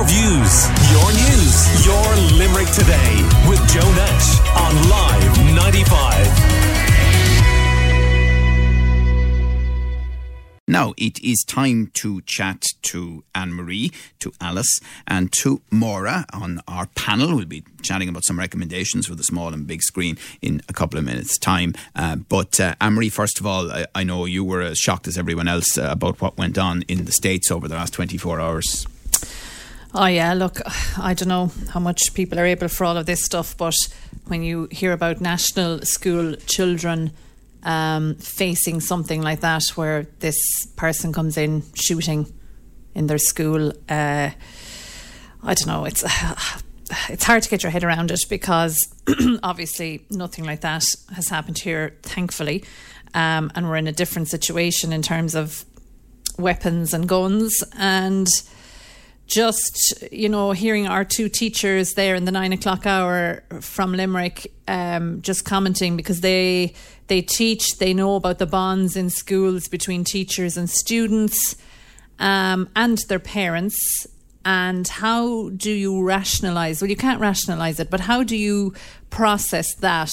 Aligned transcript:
Your 0.00 0.08
views, 0.08 0.64
your 0.90 1.12
news, 1.12 1.84
your 1.84 2.16
Limerick 2.38 2.70
today 2.72 3.22
with 3.46 3.60
Joe 3.68 3.92
Nash 3.92 4.40
on 4.56 4.88
Live 4.88 5.38
95. 5.54 6.26
Now 10.66 10.94
it 10.96 11.22
is 11.22 11.44
time 11.46 11.90
to 11.96 12.22
chat 12.22 12.64
to 12.80 13.24
Anne 13.34 13.52
Marie, 13.52 13.92
to 14.20 14.32
Alice, 14.40 14.80
and 15.06 15.30
to 15.32 15.60
Maura 15.70 16.24
on 16.32 16.62
our 16.66 16.86
panel. 16.86 17.36
We'll 17.36 17.44
be 17.44 17.62
chatting 17.82 18.08
about 18.08 18.24
some 18.24 18.38
recommendations 18.38 19.06
for 19.06 19.14
the 19.14 19.22
small 19.22 19.52
and 19.52 19.66
big 19.66 19.82
screen 19.82 20.16
in 20.40 20.62
a 20.66 20.72
couple 20.72 20.98
of 20.98 21.04
minutes' 21.04 21.36
time. 21.36 21.74
Uh, 21.94 22.16
but 22.16 22.58
uh, 22.58 22.74
Marie, 22.80 23.10
first 23.10 23.38
of 23.38 23.44
all, 23.44 23.70
I, 23.70 23.84
I, 23.94 24.04
know 24.04 24.24
you 24.24 24.44
were 24.44 24.62
as 24.62 24.78
shocked 24.78 25.06
as 25.08 25.18
everyone 25.18 25.46
else 25.46 25.76
uh, 25.76 25.88
about 25.90 26.22
what 26.22 26.38
went 26.38 26.56
on 26.56 26.84
in 26.88 27.04
the 27.04 27.12
States 27.12 27.50
over 27.50 27.68
the 27.68 27.74
last 27.74 27.92
24 27.92 28.40
hours. 28.40 28.86
Oh, 29.92 30.06
yeah, 30.06 30.34
look, 30.34 30.60
I 30.98 31.14
don't 31.14 31.28
know 31.28 31.50
how 31.70 31.80
much 31.80 32.14
people 32.14 32.38
are 32.38 32.46
able 32.46 32.68
for 32.68 32.84
all 32.84 32.96
of 32.96 33.06
this 33.06 33.24
stuff, 33.24 33.56
but 33.56 33.74
when 34.26 34.44
you 34.44 34.68
hear 34.70 34.92
about 34.92 35.20
national 35.20 35.80
school 35.82 36.36
children 36.46 37.10
um, 37.64 38.14
facing 38.14 38.80
something 38.80 39.20
like 39.20 39.40
that, 39.40 39.64
where 39.74 40.06
this 40.20 40.38
person 40.76 41.12
comes 41.12 41.36
in 41.36 41.62
shooting 41.74 42.32
in 42.94 43.06
their 43.06 43.18
school. 43.18 43.70
Uh, 43.88 44.30
I 45.42 45.54
don't 45.54 45.66
know. 45.66 45.84
It's 45.84 46.04
it's 47.08 47.24
hard 47.24 47.42
to 47.42 47.48
get 47.48 47.62
your 47.62 47.70
head 47.70 47.84
around 47.84 48.10
it 48.10 48.20
because 48.28 48.76
obviously 49.42 50.06
nothing 50.10 50.44
like 50.44 50.60
that 50.60 50.84
has 51.14 51.28
happened 51.28 51.58
here, 51.58 51.96
thankfully, 52.02 52.64
um, 53.14 53.50
and 53.54 53.68
we're 53.68 53.76
in 53.76 53.86
a 53.86 53.92
different 53.92 54.28
situation 54.28 54.92
in 54.92 55.02
terms 55.02 55.34
of 55.34 55.64
weapons 56.38 56.94
and 56.94 57.08
guns 57.08 57.62
and 57.76 58.28
just 59.30 59.94
you 60.10 60.28
know 60.28 60.50
hearing 60.50 60.88
our 60.88 61.04
two 61.04 61.28
teachers 61.28 61.94
there 61.94 62.16
in 62.16 62.24
the 62.24 62.32
nine 62.32 62.52
o'clock 62.52 62.84
hour 62.84 63.44
from 63.60 63.92
Limerick 63.92 64.52
um, 64.66 65.22
just 65.22 65.44
commenting 65.44 65.96
because 65.96 66.20
they 66.20 66.74
they 67.06 67.22
teach 67.22 67.78
they 67.78 67.94
know 67.94 68.16
about 68.16 68.38
the 68.38 68.46
bonds 68.46 68.96
in 68.96 69.08
schools 69.08 69.68
between 69.68 70.02
teachers 70.02 70.56
and 70.56 70.68
students 70.68 71.56
um, 72.18 72.68
and 72.76 72.98
their 73.08 73.20
parents. 73.20 74.06
And 74.44 74.88
how 74.88 75.50
do 75.50 75.70
you 75.70 76.02
rationalize 76.02 76.82
well 76.82 76.90
you 76.90 76.96
can't 76.96 77.20
rationalize 77.20 77.78
it 77.78 77.88
but 77.88 78.00
how 78.00 78.24
do 78.24 78.36
you 78.36 78.74
process 79.10 79.74
that 79.76 80.10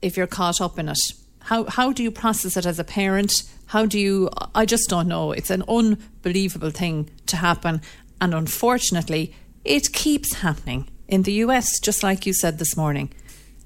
if 0.00 0.16
you're 0.16 0.28
caught 0.28 0.60
up 0.60 0.78
in 0.78 0.88
it? 0.88 0.98
How 1.40 1.64
how 1.64 1.92
do 1.92 2.04
you 2.04 2.12
process 2.12 2.56
it 2.56 2.66
as 2.66 2.78
a 2.78 2.84
parent? 2.84 3.32
How 3.66 3.84
do 3.84 3.98
you 3.98 4.30
I 4.54 4.64
just 4.64 4.88
don't 4.88 5.08
know. 5.08 5.32
It's 5.32 5.50
an 5.50 5.64
unbelievable 5.66 6.70
thing 6.70 7.10
to 7.26 7.36
happen 7.36 7.80
and 8.20 8.34
unfortunately, 8.34 9.34
it 9.64 9.92
keeps 9.92 10.34
happening 10.34 10.88
in 11.08 11.22
the 11.22 11.32
US, 11.44 11.80
just 11.80 12.02
like 12.02 12.26
you 12.26 12.32
said 12.32 12.58
this 12.58 12.76
morning. 12.76 13.12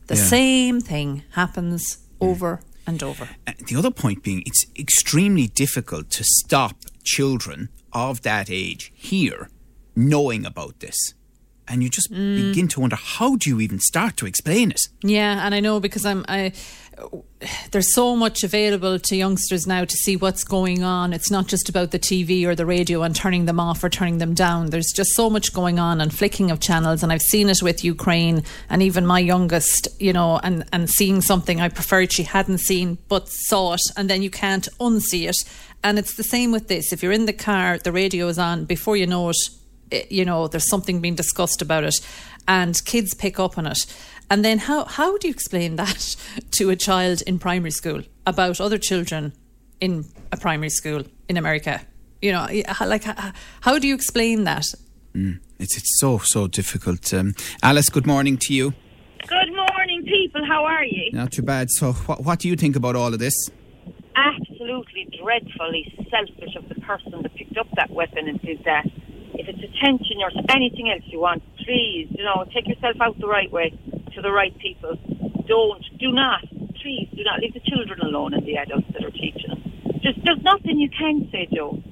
The 0.06 0.16
yeah. 0.16 0.24
same 0.24 0.80
thing 0.80 1.22
happens 1.30 1.98
over 2.20 2.60
and 2.86 3.02
over. 3.02 3.28
Uh, 3.47 3.52
the 3.66 3.77
other 3.77 3.91
point 3.91 4.22
being, 4.22 4.42
it's 4.47 4.64
extremely 4.78 5.47
difficult 5.47 6.10
to 6.10 6.25
stop 6.25 6.77
children 7.05 7.69
of 7.92 8.22
that 8.22 8.50
age 8.50 8.92
here 8.94 9.48
knowing 9.97 10.44
about 10.44 10.80
this 10.80 11.14
and 11.69 11.83
you 11.83 11.89
just 11.89 12.12
mm. 12.12 12.37
begin 12.37 12.69
to 12.69 12.81
wonder 12.81 12.97
how 12.97 13.37
do 13.37 13.51
you 13.51 13.61
even 13.61 13.79
start 13.79 14.17
to 14.19 14.27
explain 14.27 14.70
it? 14.70 14.81
Yeah 15.03 15.45
and 15.45 15.55
i 15.55 15.61
know 15.61 15.81
because 15.81 16.05
i'm 16.05 16.25
i 16.29 16.53
there's 17.73 17.93
so 17.93 18.15
much 18.15 18.45
available 18.45 18.98
to 18.98 19.17
youngsters 19.17 19.67
now 19.67 19.84
to 19.84 19.97
see 19.97 20.17
what's 20.17 20.45
going 20.45 20.84
on. 20.84 21.12
It's 21.12 21.31
not 21.31 21.48
just 21.48 21.69
about 21.69 21.91
the 21.91 21.98
tv 21.98 22.45
or 22.47 22.55
the 22.55 22.67
radio 22.67 23.03
and 23.03 23.15
turning 23.15 23.47
them 23.47 23.59
off 23.59 23.83
or 23.83 23.89
turning 23.89 24.19
them 24.19 24.33
down. 24.33 24.71
There's 24.71 24.93
just 24.93 25.11
so 25.11 25.29
much 25.29 25.53
going 25.53 25.79
on 25.79 26.01
and 26.01 26.15
flicking 26.15 26.51
of 26.51 26.61
channels 26.61 27.03
and 27.03 27.12
i've 27.12 27.23
seen 27.23 27.48
it 27.48 27.62
with 27.62 27.84
ukraine 27.84 28.45
and 28.71 28.83
even 28.83 29.06
my 29.06 29.19
youngest 29.19 29.89
you 30.01 30.12
know 30.12 30.39
and 30.43 30.65
and 30.73 30.89
seeing 30.89 31.21
something 31.21 31.61
i 31.61 31.69
preferred 31.69 32.12
she 32.12 32.23
hadn't 32.23 32.59
seen 32.59 32.99
but 33.09 33.28
saw 33.28 33.75
it 33.75 33.81
and 33.97 34.09
then 34.09 34.22
you 34.22 34.31
can't 34.31 34.69
unsee 34.81 35.28
it. 35.28 35.37
And 35.83 35.99
it's 35.99 36.15
the 36.15 36.25
same 36.25 36.50
with 36.50 36.69
this. 36.69 36.93
If 36.93 37.03
you're 37.03 37.12
in 37.12 37.27
the 37.27 37.33
car 37.33 37.78
the 37.78 37.93
radio 37.93 38.28
is 38.28 38.38
on. 38.38 38.65
Before 38.65 38.97
you 38.97 39.06
know 39.06 39.28
it 39.31 39.37
you 40.10 40.25
know, 40.25 40.49
there's 40.49 40.69
something 40.69 41.00
being 41.00 41.15
discussed 41.15 41.62
about 41.62 41.84
it, 41.84 41.97
and 42.47 42.82
kids 42.84 43.15
pick 43.15 43.38
up 43.38 43.59
on 43.59 43.66
it. 43.66 43.78
And 44.31 44.44
then 44.44 44.59
how 44.59 44.84
how 44.84 45.19
do 45.19 45.28
you 45.28 45.32
explain 45.32 45.77
that 45.82 46.16
to 46.53 46.71
a 46.71 46.77
child 46.77 47.22
in 47.22 47.38
primary 47.38 47.71
school 47.71 48.03
about 48.27 48.60
other 48.60 48.78
children 48.78 49.32
in 49.81 50.05
a 50.32 50.37
primary 50.37 50.71
school 50.71 51.03
in 51.28 51.37
America? 51.37 51.81
You 52.22 52.32
know, 52.32 52.49
like 52.87 53.05
how 53.60 53.78
do 53.78 53.87
you 53.87 53.94
explain 53.94 54.44
that? 54.44 54.65
Mm, 55.15 55.41
it's 55.59 55.77
it's 55.77 56.00
so 56.00 56.19
so 56.19 56.47
difficult. 56.47 57.12
Um, 57.12 57.34
Alice, 57.62 57.88
good 57.88 58.06
morning 58.06 58.38
to 58.43 58.55
you. 58.55 58.75
Good 59.26 59.55
morning, 59.55 60.05
people. 60.05 60.44
How 60.47 60.65
are 60.65 60.84
you? 60.84 61.11
Not 61.12 61.32
too 61.32 61.43
bad. 61.43 61.71
So, 61.71 61.93
what 61.93 62.25
what 62.25 62.38
do 62.38 62.49
you 62.49 62.56
think 62.56 62.76
about 62.76 62.97
all 62.97 63.12
of 63.12 63.19
this? 63.19 63.34
Absolutely 64.16 65.09
dreadfully 65.21 65.93
selfish 66.11 66.55
of 66.56 66.69
the 66.69 66.76
person 66.81 67.22
that 67.22 67.34
picked 67.34 67.56
up 67.59 67.66
that 67.76 67.91
weapon 67.91 68.28
and 68.28 68.41
did 68.43 68.62
that 68.65 68.87
if 69.34 69.49
it's 69.49 69.59
attention 69.59 70.22
or 70.22 70.31
anything 70.50 70.91
else 70.91 71.03
you 71.06 71.21
want, 71.21 71.43
please, 71.65 72.09
you 72.11 72.25
know, 72.25 72.45
take 72.55 72.67
yourself 72.69 72.97
out 73.00 73.19
the 73.19 73.27
right 73.27 73.50
way 73.50 73.71
to 74.15 74.22
the 74.22 74.31
right 74.31 74.56
people. 74.59 74.97
Don't, 75.47 75.84
do 75.99 76.12
not, 76.12 76.41
please, 76.81 77.09
do 77.15 77.22
not 77.25 77.41
leave 77.41 77.55
the 77.55 77.61
children 77.61 78.00
alone 78.00 78.34
and 78.34 78.47
the 78.47 78.56
adults 78.56 78.87
that 78.93 79.05
are 79.05 79.11
teaching 79.11 79.49
them. 79.49 79.62
Just, 80.03 80.19
there's 80.25 80.43
nothing 80.43 80.78
you 80.78 80.91
can 80.91 81.28
say, 81.33 81.49
Joe. 81.53 81.83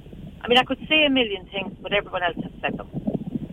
I 0.41 0.47
mean, 0.47 0.57
I 0.57 0.63
could 0.63 0.79
say 0.89 1.05
a 1.05 1.09
million 1.09 1.47
things, 1.51 1.75
but 1.81 1.93
everyone 1.93 2.23
else 2.23 2.37
has 2.43 2.51
said 2.61 2.77
them. 2.77 2.89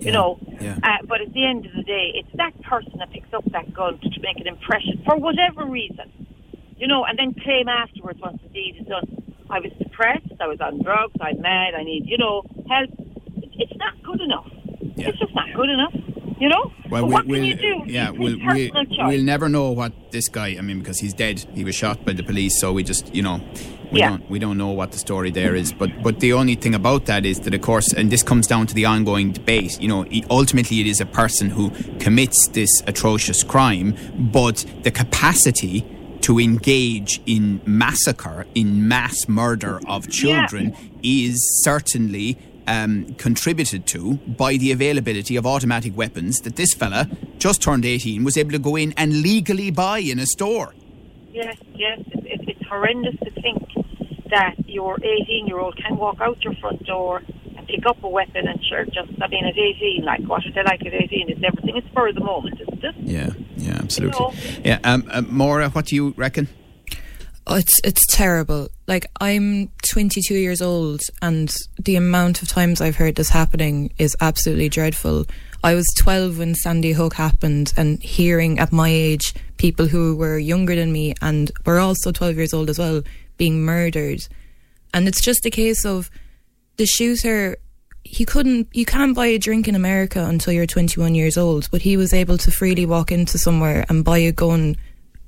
You 0.01 0.07
yeah, 0.07 0.13
know, 0.13 0.39
yeah. 0.61 0.79
Uh, 0.83 1.05
but 1.07 1.21
at 1.21 1.33
the 1.33 1.45
end 1.45 1.67
of 1.67 1.73
the 1.77 1.83
day, 1.83 2.13
it's 2.15 2.31
that 2.37 2.57
person 2.63 2.93
that 2.99 3.11
picks 3.13 3.33
up 3.35 3.45
that 3.53 3.73
gun 3.75 4.01
to 4.01 4.21
make 4.21 4.41
an 4.41 4.47
impression 4.47 5.03
for 5.05 5.17
whatever 5.17 5.67
reason. 5.67 6.11
You 6.77 6.89
know, 6.89 7.05
and 7.05 7.19
then 7.19 7.35
claim 7.35 7.69
afterwards 7.69 8.19
once 8.21 8.41
the 8.43 8.49
deed 8.49 8.77
is 8.81 8.87
done. 8.87 9.21
I 9.51 9.61
was 9.61 9.73
depressed, 9.79 10.33
I 10.41 10.47
was 10.47 10.61
on 10.61 10.83
drugs, 10.83 11.13
I'm 11.21 11.43
mad, 11.43 11.75
I 11.75 11.83
need, 11.83 12.05
you 12.07 12.17
know, 12.17 12.43
help 12.71 12.91
it's 13.61 13.77
not 13.77 14.03
good 14.03 14.21
enough. 14.21 14.47
Yeah. 14.97 15.09
It's 15.09 15.19
just 15.19 15.35
not 15.35 15.47
good 15.55 15.71
enough. 15.71 15.95
You 16.39 16.49
know? 16.49 16.73
Well, 16.89 17.07
we, 17.07 17.13
what 17.13 17.27
we'll, 17.27 17.37
can 17.37 17.45
you 17.45 17.55
do? 17.55 17.83
Yeah, 17.85 18.11
we'll, 18.11 18.39
we, 18.55 18.73
we'll 18.99 19.23
never 19.23 19.49
know 19.51 19.73
what 19.73 19.93
this 20.11 20.29
guy. 20.29 20.57
I 20.59 20.63
mean, 20.63 20.79
because 20.79 20.99
he's 20.99 21.13
dead. 21.13 21.45
He 21.55 21.65
was 21.65 21.75
shot 21.75 22.05
by 22.07 22.15
the 22.15 22.23
police, 22.23 22.59
so 22.59 22.73
we 22.73 22.83
just, 22.83 23.15
you 23.15 23.21
know, 23.21 23.43
we 23.93 23.99
yeah. 23.99 24.09
don't 24.11 24.31
we 24.31 24.39
don't 24.39 24.57
know 24.57 24.71
what 24.71 24.93
the 24.93 24.99
story 24.99 25.31
there 25.31 25.55
is. 25.55 25.71
But 25.71 26.03
but 26.03 26.21
the 26.21 26.33
only 26.33 26.55
thing 26.55 26.75
about 26.75 27.05
that 27.07 27.27
is 27.27 27.41
that, 27.41 27.53
of 27.53 27.61
course, 27.61 27.93
and 27.93 28.11
this 28.11 28.23
comes 28.23 28.47
down 28.47 28.67
to 28.69 28.75
the 28.75 28.87
ongoing 28.87 29.33
debate. 29.33 29.79
You 29.83 29.89
know, 29.89 30.07
ultimately, 30.31 30.81
it 30.81 30.87
is 30.87 31.01
a 31.01 31.07
person 31.07 31.51
who 31.51 31.71
commits 31.99 32.49
this 32.53 32.71
atrocious 32.87 33.43
crime, 33.43 33.95
but 34.33 34.65
the 34.83 34.91
capacity 34.91 35.85
to 36.23 36.39
engage 36.39 37.21
in 37.27 37.61
massacre, 37.67 38.47
in 38.55 38.89
mass 38.89 39.29
murder 39.29 39.81
of 39.87 40.09
children, 40.09 40.75
yeah. 41.03 41.27
is 41.27 41.63
certainly 41.65 42.39
um, 42.71 43.15
contributed 43.15 43.85
to 43.89 44.15
by 44.15 44.57
the 44.57 44.71
availability 44.71 45.35
of 45.35 45.45
automatic 45.45 45.97
weapons 45.97 46.39
that 46.43 46.55
this 46.55 46.73
fella, 46.73 47.09
just 47.39 47.61
turned 47.61 47.85
18, 47.85 48.23
was 48.23 48.37
able 48.37 48.53
to 48.53 48.59
go 48.59 48.77
in 48.77 48.95
and 48.97 49.23
legally 49.23 49.71
buy 49.73 49.99
in 49.99 50.21
a 50.21 50.27
store. 50.27 50.73
Yes, 51.33 51.57
yes. 51.75 51.99
It, 52.13 52.49
it's 52.49 52.67
horrendous 52.69 53.17
to 53.25 53.31
think 53.43 53.63
that 54.31 54.55
your 54.69 54.97
18 55.03 55.49
year 55.49 55.59
old 55.59 55.77
can 55.77 55.97
walk 55.97 56.21
out 56.21 56.43
your 56.45 56.55
front 56.55 56.85
door 56.87 57.23
and 57.57 57.67
pick 57.67 57.85
up 57.87 58.03
a 58.05 58.09
weapon 58.09 58.47
and 58.47 58.65
sure, 58.65 58.85
just, 58.85 59.11
I 59.21 59.27
mean, 59.27 59.45
at 59.45 59.59
18, 59.59 60.05
like, 60.05 60.21
what 60.23 60.47
are 60.47 60.53
they 60.53 60.63
like 60.63 60.87
at 60.87 60.95
18? 60.95 61.29
It's 61.29 61.41
everything 61.43 61.77
is 61.77 61.85
for 61.93 62.13
the 62.13 62.21
moment, 62.21 62.61
isn't 62.61 62.85
it? 62.85 62.95
Yeah, 62.99 63.31
yeah, 63.57 63.79
absolutely. 63.83 64.17
You 64.21 64.33
know? 64.33 64.61
Yeah, 64.65 64.79
um, 64.85 65.09
uh, 65.11 65.23
Maura, 65.23 65.71
what 65.71 65.87
do 65.87 65.97
you 65.97 66.15
reckon? 66.17 66.49
Oh, 67.47 67.57
it's 67.57 67.81
it's 67.83 68.07
terrible. 68.15 68.69
Like 68.87 69.07
I'm 69.21 69.71
22 69.91 70.35
years 70.35 70.61
old, 70.61 71.01
and 71.23 71.51
the 71.79 71.97
amount 71.97 72.43
of 72.43 72.49
times 72.49 72.81
I've 72.81 72.97
heard 72.97 73.17
this 73.17 73.31
happening 73.31 73.93
is 73.99 74.17
absolutely 74.21 74.69
dreadful. 74.69 75.27
I 75.63 75.75
was 75.75 75.87
12 75.99 76.39
when 76.39 76.55
Sandy 76.55 76.93
Hook 76.93 77.15
happened, 77.15 77.73
and 77.77 78.03
hearing 78.03 78.59
at 78.59 78.73
my 78.73 78.89
age 78.89 79.35
people 79.57 79.87
who 79.87 80.17
were 80.17 80.39
younger 80.39 80.75
than 80.75 80.93
me 80.93 81.15
and 81.21 81.51
were 81.67 81.79
also 81.79 82.13
12 82.13 82.37
years 82.37 82.55
old 82.55 82.71
as 82.71 82.79
well 82.79 83.03
being 83.37 83.63
murdered, 83.65 84.21
and 84.93 85.09
it's 85.09 85.25
just 85.25 85.47
a 85.47 85.51
case 85.51 85.85
of 85.85 86.11
the 86.77 86.87
shooter. 86.87 87.57
He 88.05 88.25
couldn't. 88.25 88.69
You 88.73 88.85
can't 88.85 89.15
buy 89.15 89.27
a 89.27 89.39
drink 89.39 89.67
in 89.67 89.75
America 89.75 90.25
until 90.25 90.53
you're 90.53 90.67
21 90.67 91.15
years 91.15 91.39
old, 91.39 91.69
but 91.71 91.83
he 91.83 91.97
was 91.97 92.13
able 92.13 92.39
to 92.39 92.51
freely 92.51 92.87
walk 92.87 93.11
into 93.11 93.39
somewhere 93.39 93.85
and 93.89 94.05
buy 94.05 94.19
a 94.19 94.33
gun, 94.33 94.77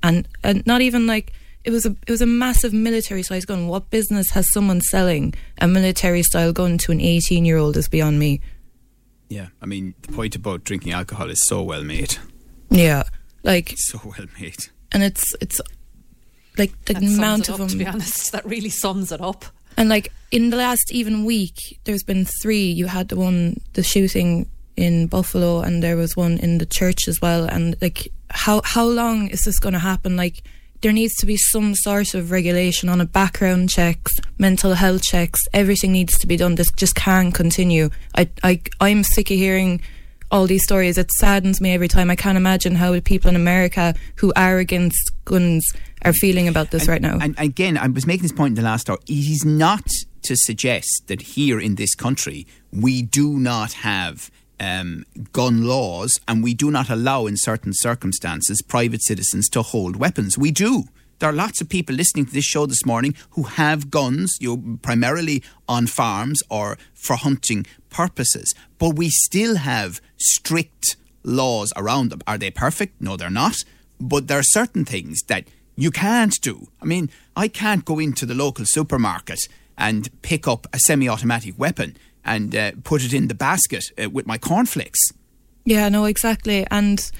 and 0.03 0.27
and 0.43 0.65
not 0.67 0.81
even 0.81 1.07
like 1.07 1.33
it 1.63 1.71
was 1.71 1.85
a 1.85 1.95
it 2.05 2.11
was 2.11 2.21
a 2.21 2.25
massive 2.25 2.73
military 2.73 3.23
sized 3.23 3.47
gun. 3.47 3.67
What 3.67 3.89
business 3.89 4.31
has 4.31 4.51
someone 4.51 4.81
selling 4.81 5.33
a 5.59 5.67
military 5.67 6.23
style 6.23 6.53
gun 6.53 6.77
to 6.79 6.91
an 6.91 7.01
eighteen 7.01 7.45
year 7.45 7.57
old 7.57 7.77
is 7.77 7.87
beyond 7.87 8.19
me. 8.19 8.41
Yeah, 9.29 9.47
I 9.61 9.65
mean 9.65 9.93
the 10.01 10.11
point 10.11 10.35
about 10.35 10.63
drinking 10.63 10.93
alcohol 10.93 11.29
is 11.29 11.45
so 11.47 11.61
well 11.63 11.83
made. 11.83 12.17
Yeah, 12.69 13.03
like 13.43 13.73
so 13.77 13.99
well 14.03 14.27
made, 14.39 14.67
and 14.91 15.03
it's 15.03 15.35
it's 15.41 15.61
like 16.57 16.73
the 16.85 16.93
that 16.93 17.03
amount 17.03 17.49
of 17.49 17.55
up, 17.55 17.59
them. 17.59 17.67
To 17.69 17.77
be 17.77 17.87
honest, 17.87 18.31
that 18.33 18.45
really 18.45 18.69
sums 18.69 19.11
it 19.11 19.21
up. 19.21 19.45
And 19.77 19.89
like 19.89 20.11
in 20.31 20.49
the 20.49 20.57
last 20.57 20.91
even 20.91 21.25
week, 21.25 21.79
there's 21.85 22.03
been 22.03 22.25
three. 22.41 22.65
You 22.65 22.87
had 22.87 23.09
the 23.09 23.15
one, 23.15 23.59
the 23.73 23.83
shooting 23.83 24.47
in 24.75 25.07
Buffalo, 25.07 25.61
and 25.61 25.81
there 25.81 25.95
was 25.95 26.15
one 26.15 26.37
in 26.39 26.57
the 26.57 26.65
church 26.65 27.07
as 27.07 27.21
well. 27.21 27.45
And 27.45 27.75
like, 27.81 28.09
how 28.29 28.61
how 28.63 28.85
long 28.85 29.29
is 29.29 29.41
this 29.41 29.59
going 29.59 29.73
to 29.73 29.79
happen? 29.79 30.15
Like, 30.15 30.43
there 30.83 30.91
needs 30.91 31.15
to 31.15 31.25
be 31.25 31.37
some 31.37 31.73
sort 31.73 32.13
of 32.13 32.29
regulation 32.29 32.89
on 32.89 32.99
a 32.99 33.05
background 33.05 33.69
checks, 33.69 34.11
mental 34.37 34.73
health 34.73 35.01
checks. 35.01 35.39
Everything 35.53 35.93
needs 35.93 36.19
to 36.19 36.27
be 36.27 36.35
done. 36.35 36.55
This 36.55 36.71
just 36.73 36.93
can't 36.93 37.33
continue. 37.33 37.89
I 38.15 38.29
I 38.43 38.61
I'm 38.81 39.03
sick 39.03 39.31
of 39.31 39.37
hearing 39.37 39.81
all 40.29 40.45
these 40.45 40.63
stories. 40.63 40.97
It 40.97 41.09
saddens 41.13 41.61
me 41.61 41.73
every 41.73 41.87
time. 41.87 42.11
I 42.11 42.17
can't 42.17 42.37
imagine 42.37 42.75
how 42.75 42.91
the 42.91 43.01
people 43.01 43.29
in 43.29 43.37
America 43.37 43.95
who 44.17 44.33
are 44.35 44.57
against 44.57 45.11
guns 45.23 45.63
are 46.03 46.13
feeling 46.13 46.49
about 46.49 46.71
this 46.71 46.83
and, 46.83 46.89
right 46.89 47.01
now. 47.01 47.17
And 47.21 47.33
again, 47.39 47.77
I 47.77 47.87
was 47.87 48.05
making 48.05 48.23
this 48.23 48.33
point 48.33 48.51
in 48.51 48.55
the 48.55 48.69
last 48.69 48.89
hour. 48.89 48.97
It 49.07 49.13
is 49.13 49.45
not 49.45 49.87
to 50.23 50.35
suggest 50.35 51.07
that 51.07 51.21
here 51.21 51.61
in 51.61 51.75
this 51.75 51.95
country 51.95 52.45
we 52.71 53.03
do 53.03 53.39
not 53.39 53.71
have 53.73 54.29
um, 54.63 55.05
gun 55.33 55.65
laws 55.65 56.11
and 56.27 56.43
we 56.43 56.53
do 56.53 56.71
not 56.71 56.89
allow, 56.89 57.25
in 57.25 57.35
certain 57.37 57.73
circumstances, 57.73 58.61
private 58.61 59.03
citizens 59.03 59.49
to 59.49 59.61
hold 59.61 59.97
weapons. 59.97 60.37
We 60.37 60.51
do. 60.51 60.85
There 61.19 61.29
are 61.29 61.33
lots 61.33 61.61
of 61.61 61.69
people 61.69 61.95
listening 61.95 62.25
to 62.25 62.33
this 62.33 62.45
show 62.45 62.65
this 62.65 62.85
morning 62.85 63.15
who 63.31 63.43
have 63.43 63.91
guns, 63.91 64.37
you 64.39 64.55
know, 64.55 64.77
primarily 64.81 65.43
on 65.67 65.87
farms 65.87 66.41
or 66.49 66.77
for 66.93 67.15
hunting 67.15 67.65
purposes. 67.89 68.53
But 68.77 68.95
we 68.95 69.09
still 69.09 69.57
have 69.57 70.01
strict 70.17 70.97
laws 71.23 71.71
around 71.75 72.09
them. 72.09 72.21
Are 72.27 72.37
they 72.37 72.51
perfect? 72.51 73.01
No, 73.01 73.15
they're 73.15 73.29
not. 73.29 73.63
But 73.99 74.27
there 74.27 74.39
are 74.39 74.43
certain 74.43 74.85
things 74.85 75.21
that 75.27 75.45
you 75.75 75.91
can't 75.91 76.35
do. 76.41 76.67
I 76.81 76.85
mean, 76.85 77.09
I 77.35 77.47
can't 77.47 77.85
go 77.85 77.99
into 77.99 78.25
the 78.25 78.35
local 78.35 78.65
supermarket 78.65 79.39
and 79.77 80.09
pick 80.21 80.47
up 80.47 80.67
a 80.73 80.79
semi 80.79 81.07
automatic 81.09 81.57
weapon 81.57 81.95
and 82.25 82.55
uh, 82.55 82.71
put 82.83 83.03
it 83.03 83.13
in 83.13 83.27
the 83.27 83.35
basket 83.35 83.91
uh, 84.01 84.09
with 84.09 84.25
my 84.27 84.37
cornflakes. 84.37 84.99
Yeah, 85.65 85.89
no, 85.89 86.05
exactly. 86.05 86.65
And, 86.71 87.11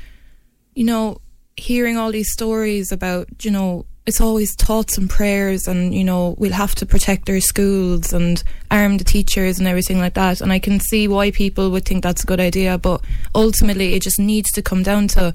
you 0.76 0.84
know, 0.84 1.20
hearing 1.56 1.98
all 1.98 2.12
these 2.12 2.32
stories 2.32 2.92
about, 2.92 3.28
you 3.46 3.52
know, 3.52 3.86
it's 4.06 4.20
always 4.20 4.54
thoughts 4.56 4.98
and 4.98 5.10
prayers 5.10 5.66
and 5.68 5.96
you 5.96 6.04
know 6.04 6.36
we'll 6.38 6.52
have 6.52 6.76
to 6.76 6.86
protect 6.86 7.30
our 7.30 7.40
schools 7.40 8.12
and 8.12 8.44
arm 8.70 8.98
the 8.98 9.04
teachers 9.04 9.60
and 9.60 9.68
everything 9.68 9.98
like 9.98 10.14
that 10.14 10.42
and 10.42 10.52
i 10.52 10.60
can 10.60 10.80
see 10.80 11.08
why 11.08 11.32
people 11.32 11.72
would 11.72 11.86
think 11.86 12.04
that's 12.04 12.24
a 12.24 12.28
good 12.28 12.40
idea 12.40 12.78
but 12.78 13.02
ultimately 13.34 13.94
it 13.94 14.02
just 14.02 14.20
needs 14.20 14.52
to 14.52 14.62
come 14.62 14.84
down 14.84 15.08
to 15.08 15.34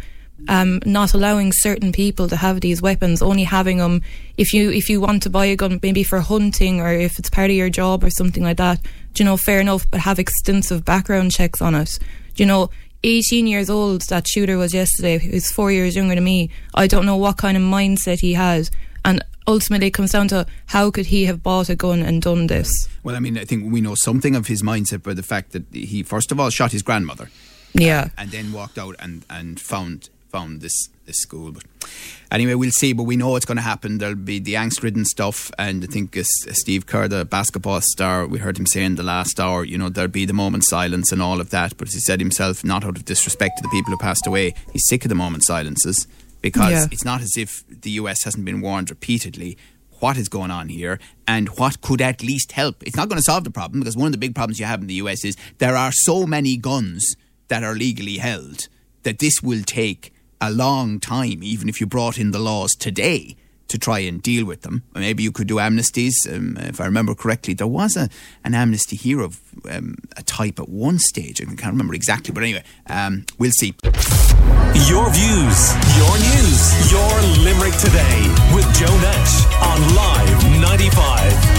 um, 0.48 0.80
not 0.84 1.14
allowing 1.14 1.52
certain 1.52 1.92
people 1.92 2.28
to 2.28 2.36
have 2.36 2.60
these 2.60 2.80
weapons 2.80 3.22
only 3.22 3.44
having 3.44 3.78
them 3.78 4.02
if 4.36 4.52
you 4.52 4.70
if 4.70 4.88
you 4.88 5.00
want 5.00 5.22
to 5.24 5.30
buy 5.30 5.46
a 5.46 5.56
gun 5.56 5.80
maybe 5.82 6.02
for 6.04 6.20
hunting 6.20 6.80
or 6.80 6.92
if 6.92 7.18
it's 7.18 7.30
part 7.30 7.50
of 7.50 7.56
your 7.56 7.70
job 7.70 8.04
or 8.04 8.10
something 8.10 8.44
like 8.44 8.56
that 8.56 8.80
Do 9.14 9.22
you 9.22 9.24
know 9.24 9.36
fair 9.36 9.60
enough 9.60 9.90
but 9.90 10.00
have 10.00 10.18
extensive 10.18 10.84
background 10.84 11.32
checks 11.32 11.60
on 11.60 11.74
it 11.74 11.98
Do 12.34 12.42
you 12.42 12.46
know 12.46 12.70
18 13.04 13.46
years 13.46 13.70
old 13.70 14.02
that 14.08 14.26
shooter 14.26 14.58
was 14.58 14.74
yesterday, 14.74 15.18
he's 15.18 15.50
four 15.50 15.70
years 15.70 15.94
younger 15.94 16.14
than 16.14 16.24
me. 16.24 16.50
I 16.74 16.86
don't 16.86 17.06
know 17.06 17.16
what 17.16 17.36
kind 17.36 17.56
of 17.56 17.62
mindset 17.62 18.20
he 18.20 18.34
has. 18.34 18.70
And 19.04 19.24
ultimately 19.46 19.88
it 19.88 19.92
comes 19.92 20.12
down 20.12 20.28
to 20.28 20.46
how 20.66 20.90
could 20.90 21.06
he 21.06 21.26
have 21.26 21.42
bought 21.42 21.68
a 21.68 21.76
gun 21.76 22.02
and 22.02 22.20
done 22.20 22.48
this? 22.48 22.68
Well, 23.04 23.14
I 23.14 23.20
mean, 23.20 23.38
I 23.38 23.44
think 23.44 23.72
we 23.72 23.80
know 23.80 23.94
something 23.94 24.34
of 24.34 24.48
his 24.48 24.62
mindset 24.62 25.02
by 25.02 25.14
the 25.14 25.22
fact 25.22 25.52
that 25.52 25.64
he, 25.72 26.02
first 26.02 26.32
of 26.32 26.40
all, 26.40 26.50
shot 26.50 26.72
his 26.72 26.82
grandmother. 26.82 27.30
Yeah. 27.72 28.08
And 28.18 28.30
then 28.30 28.52
walked 28.52 28.78
out 28.78 28.96
and, 28.98 29.24
and 29.30 29.60
found 29.60 30.10
found 30.28 30.60
this 30.60 30.88
this 31.06 31.16
school. 31.16 31.52
But 31.52 31.64
anyway, 32.30 32.54
we'll 32.54 32.70
see. 32.70 32.92
But 32.92 33.04
we 33.04 33.16
know 33.16 33.36
it's 33.36 33.46
going 33.46 33.56
to 33.56 33.62
happen. 33.62 33.98
There'll 33.98 34.14
be 34.14 34.38
the 34.38 34.54
angst-ridden 34.54 35.04
stuff, 35.04 35.50
and 35.58 35.82
I 35.82 35.86
think 35.86 36.16
uh, 36.16 36.22
Steve 36.24 36.86
Kerr, 36.86 37.08
the 37.08 37.24
basketball 37.24 37.80
star, 37.80 38.26
we 38.26 38.38
heard 38.38 38.58
him 38.58 38.66
say 38.66 38.84
in 38.84 38.94
the 38.94 39.02
last 39.02 39.40
hour, 39.40 39.64
you 39.64 39.78
know, 39.78 39.88
there'll 39.88 40.08
be 40.08 40.26
the 40.26 40.32
moment 40.32 40.64
silence 40.64 41.12
and 41.12 41.22
all 41.22 41.40
of 41.40 41.50
that. 41.50 41.76
But 41.76 41.88
as 41.88 41.94
he 41.94 42.00
said 42.00 42.20
himself, 42.20 42.64
not 42.64 42.84
out 42.84 42.96
of 42.96 43.04
disrespect 43.04 43.58
to 43.58 43.62
the 43.62 43.68
people 43.70 43.92
who 43.92 43.98
passed 43.98 44.26
away, 44.26 44.54
he's 44.72 44.86
sick 44.88 45.04
of 45.04 45.08
the 45.08 45.14
moment 45.14 45.44
silences 45.44 46.06
because 46.40 46.70
yeah. 46.70 46.86
it's 46.90 47.04
not 47.04 47.20
as 47.20 47.36
if 47.36 47.64
the 47.68 47.90
US 47.92 48.22
hasn't 48.24 48.44
been 48.44 48.60
warned 48.60 48.90
repeatedly 48.90 49.56
what 50.00 50.16
is 50.16 50.28
going 50.28 50.50
on 50.50 50.68
here 50.68 50.98
and 51.26 51.48
what 51.58 51.80
could 51.80 52.00
at 52.00 52.22
least 52.22 52.52
help. 52.52 52.82
It's 52.86 52.96
not 52.96 53.08
going 53.08 53.18
to 53.18 53.22
solve 53.22 53.44
the 53.44 53.50
problem 53.50 53.80
because 53.80 53.96
one 53.96 54.06
of 54.06 54.12
the 54.12 54.18
big 54.18 54.34
problems 54.34 54.60
you 54.60 54.66
have 54.66 54.80
in 54.80 54.86
the 54.86 54.94
US 54.94 55.24
is 55.24 55.36
there 55.58 55.76
are 55.76 55.90
so 55.92 56.26
many 56.26 56.56
guns 56.56 57.16
that 57.48 57.64
are 57.64 57.74
legally 57.74 58.18
held 58.18 58.68
that 59.02 59.18
this 59.18 59.42
will 59.42 59.62
take 59.62 60.12
a 60.40 60.50
long 60.50 61.00
time, 61.00 61.42
even 61.42 61.68
if 61.68 61.80
you 61.80 61.86
brought 61.86 62.18
in 62.18 62.30
the 62.30 62.38
laws 62.38 62.74
today 62.74 63.36
to 63.68 63.78
try 63.78 63.98
and 64.00 64.22
deal 64.22 64.46
with 64.46 64.62
them. 64.62 64.82
Maybe 64.94 65.22
you 65.22 65.30
could 65.30 65.46
do 65.46 65.56
amnesties. 65.56 66.14
Um, 66.26 66.56
if 66.56 66.80
I 66.80 66.86
remember 66.86 67.14
correctly, 67.14 67.54
there 67.54 67.66
was 67.66 67.96
a, 67.96 68.08
an 68.44 68.54
amnesty 68.54 68.96
here 68.96 69.20
of 69.20 69.40
um, 69.70 69.96
a 70.16 70.22
type 70.22 70.58
at 70.58 70.68
one 70.68 70.98
stage. 70.98 71.40
I 71.40 71.44
can't 71.44 71.72
remember 71.72 71.94
exactly, 71.94 72.32
but 72.32 72.42
anyway, 72.42 72.64
um, 72.86 73.26
we'll 73.38 73.50
see. 73.50 73.74
Your 74.88 75.10
views, 75.12 75.58
your 75.96 76.14
news, 76.18 76.90
your 76.90 77.12
Limerick 77.44 77.74
today 77.76 78.20
with 78.54 78.66
Joe 78.74 78.96
Nash 79.00 79.44
on 79.62 79.94
Live 79.94 80.60
95. 80.60 81.57